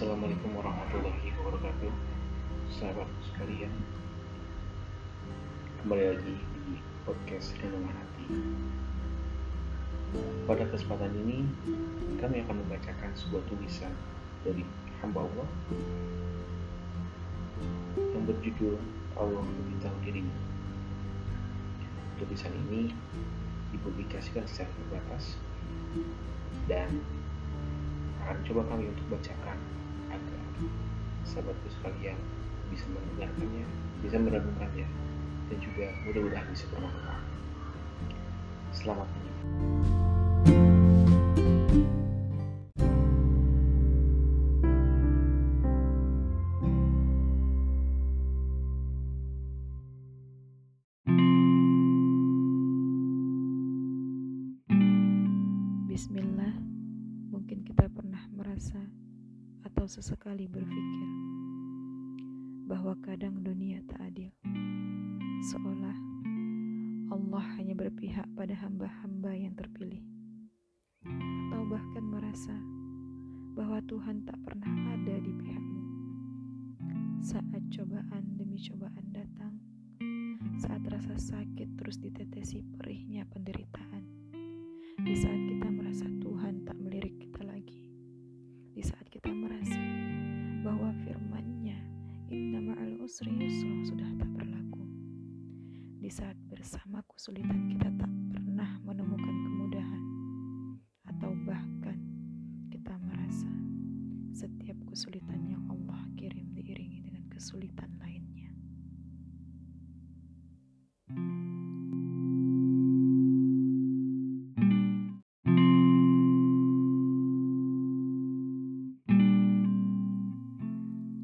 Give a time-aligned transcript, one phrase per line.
[0.00, 1.92] Assalamualaikum warahmatullahi wabarakatuh.
[2.72, 3.68] Sahabat sekalian
[5.84, 8.24] Kembali lagi di podcast Renungan Hati.
[10.48, 11.44] Pada kesempatan ini
[12.16, 13.92] Kami akan membacakan sebuah tulisan
[14.40, 14.64] Dari
[15.04, 15.48] hamba Allah
[18.00, 18.80] Yang berjudul
[19.20, 20.32] Allah memberitahu dirimu
[22.24, 22.96] Tulisan ini
[23.76, 25.36] dipublikasikan secara terbatas
[26.72, 26.88] dan
[28.24, 29.60] akan coba kami untuk bacakan
[31.30, 32.18] sahabatku sekalian
[32.74, 33.66] bisa mendengarkannya,
[34.02, 34.86] bisa merenungkannya,
[35.46, 37.22] dan juga mudah-mudahan bisa bermanfaat.
[38.74, 39.38] Selamat menyimak.
[55.86, 56.54] Bismillah,
[57.30, 58.82] mungkin kita pernah merasa
[59.80, 61.08] atau sesekali berpikir
[62.68, 64.28] bahwa kadang dunia tak adil.
[65.48, 65.96] Seolah
[67.08, 70.04] Allah hanya berpihak pada hamba-hamba yang terpilih.
[71.08, 72.52] Atau bahkan merasa
[73.56, 74.68] bahwa Tuhan tak pernah
[75.00, 75.82] ada di pihakmu.
[77.24, 79.64] Saat cobaan demi cobaan datang,
[80.60, 83.89] saat rasa sakit terus ditetesi perihnya penderitaan,
[96.60, 100.04] bersama kesulitan kita tak pernah menemukan kemudahan,
[101.08, 101.96] atau bahkan
[102.68, 103.48] kita merasa
[104.36, 108.52] setiap kesulitan yang Allah kirim diiringi dengan kesulitan lainnya.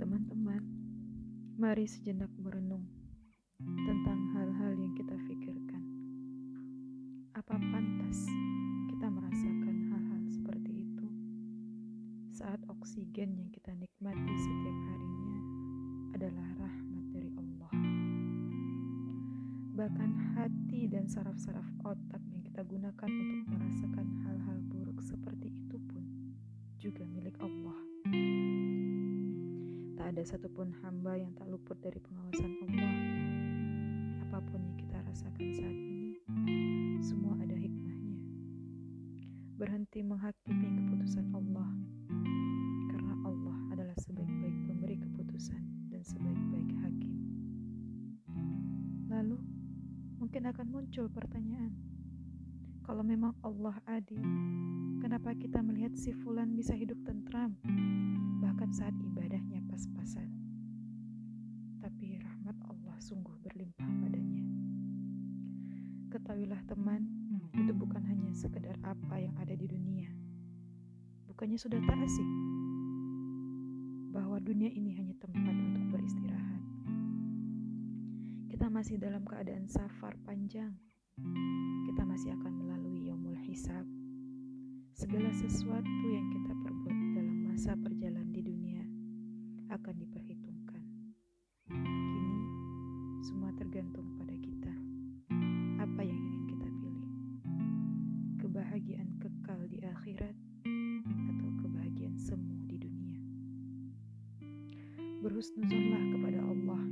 [0.00, 0.64] Teman-teman,
[1.60, 2.88] mari sejenak merenung
[3.60, 4.37] tentang
[7.58, 8.30] Pantas
[8.86, 11.06] kita merasakan hal-hal seperti itu
[12.30, 15.40] saat oksigen yang kita nikmati setiap harinya
[16.14, 17.74] adalah rahmat dari Allah?
[19.74, 26.06] Bahkan hati dan saraf-saraf otak yang kita gunakan untuk merasakan hal-hal buruk seperti itu pun
[26.78, 27.78] juga milik Allah.
[29.98, 33.17] Tak ada satupun hamba yang tak luput dari pengawasan Allah.
[39.78, 41.70] Berhenti menghakimi keputusan Allah,
[42.90, 45.62] karena Allah adalah sebaik-baik pemberi keputusan
[45.94, 47.14] dan sebaik-baik hakim.
[49.06, 49.38] Lalu,
[50.18, 51.78] mungkin akan muncul pertanyaan,
[52.82, 54.18] kalau memang Allah adil,
[54.98, 57.54] kenapa kita melihat si Fulan bisa hidup tentram,
[58.42, 60.26] bahkan saat ibadahnya pas-pasan?
[61.78, 64.42] Tapi rahmat Allah sungguh berlimpah padanya.
[66.10, 67.17] Ketahuilah teman,
[67.54, 70.10] itu bukan hanya sekedar apa yang ada di dunia.
[71.26, 72.28] Bukannya sudah tak asik
[74.14, 76.62] bahwa dunia ini hanya tempat untuk beristirahat.
[78.50, 80.74] Kita masih dalam keadaan safar panjang.
[81.86, 83.86] Kita masih akan melalui yaumul hisab.
[84.94, 88.82] Segala sesuatu yang kita perbuat dalam masa perjalanan di dunia
[89.70, 90.82] akan diperhitungkan.
[91.70, 92.38] Kini
[93.22, 94.37] semua tergantung pada
[105.38, 106.82] Berhusnuzonlah kepada Allah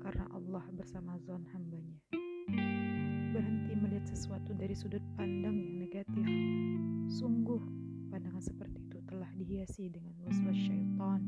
[0.00, 2.00] karena Allah bersama zon hambanya.
[3.36, 6.24] Berhenti melihat sesuatu dari sudut pandang yang negatif.
[7.12, 7.60] Sungguh,
[8.08, 11.20] pandangan seperti itu telah dihiasi dengan waswas syaitan.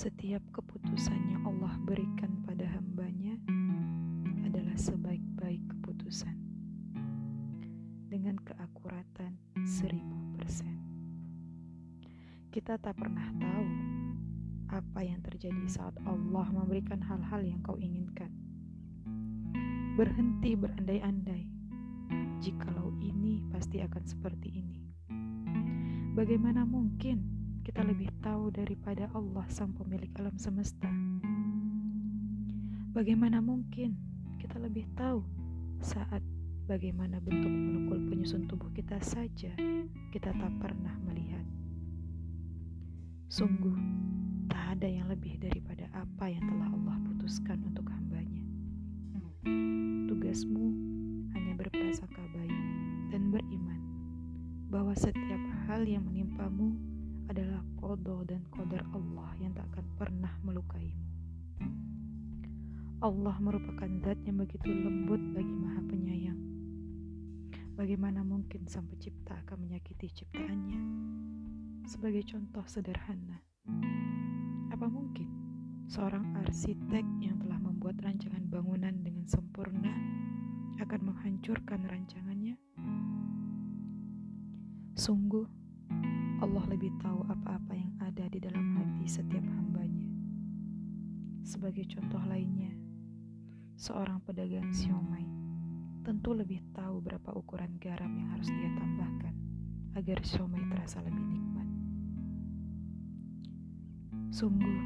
[0.00, 3.36] Setiap keputusan yang Allah berikan pada hambanya
[4.48, 6.40] adalah sebaik-baik keputusan.
[8.08, 9.36] Dengan keakuratan
[9.68, 10.72] seribu persen.
[12.48, 13.68] Kita tak pernah tahu
[14.72, 18.32] apa yang terjadi saat Allah memberikan hal-hal yang kau inginkan.
[20.00, 21.44] Berhenti berandai-andai.
[22.40, 24.80] Jikalau ini pasti akan seperti ini.
[26.16, 27.39] Bagaimana mungkin
[27.70, 30.90] kita lebih tahu daripada Allah sang pemilik alam semesta?
[32.90, 33.94] Bagaimana mungkin
[34.42, 35.22] kita lebih tahu
[35.78, 36.18] saat
[36.66, 39.54] bagaimana bentuk molekul penyusun tubuh kita saja
[40.10, 41.46] kita tak pernah melihat.
[43.30, 43.78] Sungguh,
[44.50, 48.42] tak ada yang lebih daripada apa yang telah Allah putuskan untuk hambanya.
[50.10, 50.66] Tugasmu
[51.38, 52.62] hanya berprasangka baik
[53.14, 53.78] dan beriman
[54.74, 55.38] bahwa setiap
[55.70, 56.89] hal yang menimpamu
[60.60, 61.08] melukaimu.
[63.00, 66.36] Allah merupakan zat yang begitu lembut bagi maha penyayang
[67.80, 70.80] Bagaimana mungkin sang pencipta akan menyakiti ciptaannya?
[71.88, 73.40] Sebagai contoh sederhana,
[74.68, 75.24] apa mungkin
[75.88, 79.96] seorang arsitek yang telah membuat rancangan bangunan dengan sempurna
[80.76, 82.60] akan menghancurkan rancangannya?
[84.92, 85.48] Sungguh,
[86.44, 89.99] Allah lebih tahu apa-apa yang ada di dalam hati setiap hambanya.
[91.50, 92.70] Sebagai contoh lainnya,
[93.74, 95.26] seorang pedagang siomay
[96.06, 99.34] tentu lebih tahu berapa ukuran garam yang harus dia tambahkan
[99.98, 101.66] agar siomay terasa lebih nikmat.
[104.30, 104.78] Sungguh,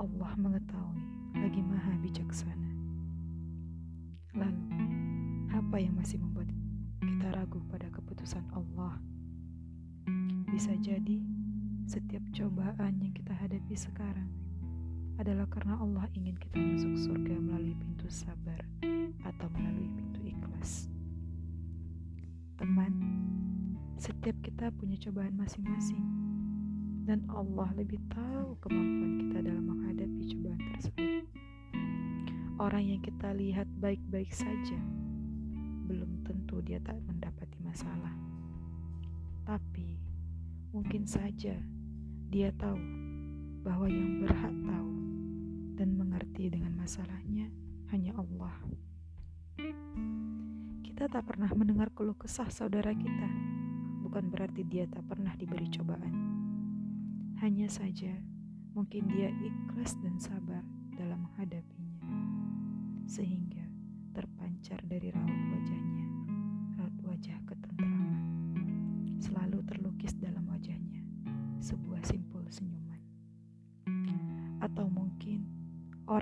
[0.00, 1.04] Allah mengetahui
[1.36, 2.72] lagi maha bijaksana.
[4.40, 4.64] Lalu,
[5.52, 6.48] apa yang masih membuat
[7.04, 8.96] kita ragu pada keputusan Allah?
[10.48, 11.20] Bisa jadi,
[11.84, 14.47] setiap cobaan yang kita hadapi sekarang
[15.18, 18.62] adalah karena Allah ingin kita masuk surga melalui pintu sabar
[19.26, 20.86] atau melalui pintu ikhlas.
[22.54, 22.94] Teman,
[23.98, 26.06] setiap kita punya cobaan masing-masing,
[27.02, 31.26] dan Allah lebih tahu kemampuan kita dalam menghadapi cobaan tersebut.
[32.62, 34.78] Orang yang kita lihat baik-baik saja,
[35.90, 38.14] belum tentu dia tak mendapati masalah.
[39.42, 39.98] Tapi,
[40.70, 41.58] mungkin saja
[42.30, 42.78] dia tahu
[43.66, 44.97] bahwa yang berhak tahu
[45.78, 47.46] dan mengerti dengan masalahnya
[47.94, 48.50] hanya Allah.
[50.82, 53.28] Kita tak pernah mendengar keluh kesah saudara kita,
[54.02, 56.14] bukan berarti dia tak pernah diberi cobaan.
[57.38, 58.10] Hanya saja,
[58.74, 60.37] mungkin dia ikhlas dan sabar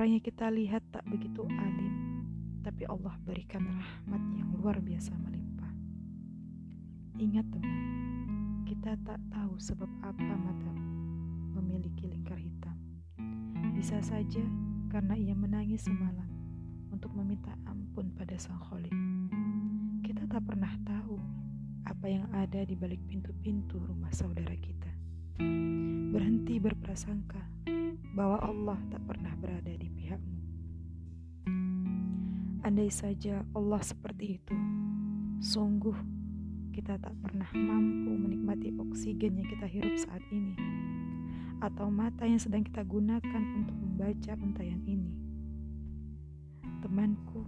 [0.07, 2.23] orang kita lihat tak begitu alim
[2.63, 5.67] tapi Allah berikan rahmat yang luar biasa melimpah.
[7.19, 7.79] Ingat teman,
[8.71, 10.75] kita tak tahu sebab apa mata
[11.59, 12.79] memiliki lingkar hitam.
[13.75, 14.47] Bisa saja
[14.95, 16.31] karena ia menangis semalam
[16.95, 18.95] untuk meminta ampun pada sang kholik.
[20.07, 21.19] Kita tak pernah tahu
[21.83, 24.91] apa yang ada di balik pintu-pintu rumah saudara kita.
[26.15, 27.43] Berhenti berprasangka
[28.17, 30.41] bahwa Allah tak pernah berada di pihakmu.
[32.65, 34.57] Andai saja Allah seperti itu,
[35.45, 35.93] sungguh
[36.73, 40.57] kita tak pernah mampu menikmati oksigen yang kita hirup saat ini,
[41.61, 45.13] atau mata yang sedang kita gunakan untuk membaca untayan ini.
[46.81, 47.45] Temanku,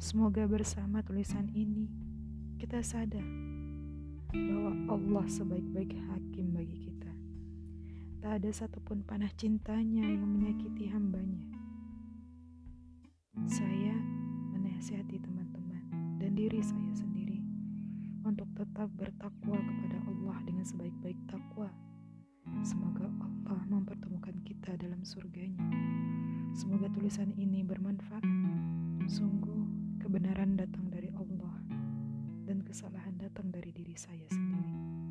[0.00, 1.84] semoga bersama tulisan ini
[2.56, 3.24] kita sadar
[4.32, 6.85] bahwa Allah sebaik-baik hakim bagi kita.
[8.26, 11.46] Tak ada satupun panah cintanya yang menyakiti hambanya.
[13.46, 13.94] Saya
[14.50, 15.86] menasihati teman-teman
[16.18, 17.38] dan diri saya sendiri
[18.26, 21.70] untuk tetap bertakwa kepada Allah dengan sebaik-baik takwa.
[22.66, 23.06] Semoga
[23.46, 25.62] Allah mempertemukan kita dalam surganya.
[26.50, 28.26] Semoga tulisan ini bermanfaat.
[29.06, 29.70] Sungguh
[30.02, 31.62] kebenaran datang dari Allah
[32.42, 35.05] dan kesalahan datang dari diri saya sendiri.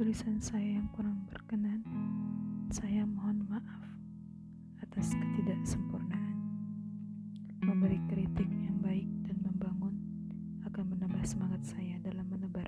[0.00, 1.84] Tulisan saya yang kurang berkenan,
[2.72, 3.84] saya mohon maaf
[4.80, 6.40] atas ketidaksempurnaan.
[7.60, 9.92] Memberi kritik yang baik dan membangun
[10.64, 12.64] akan menambah semangat saya dalam menebar